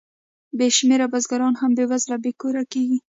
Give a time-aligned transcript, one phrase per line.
[0.57, 2.97] بې شمېره بزګران هم بېوزله او بې کوره کېږي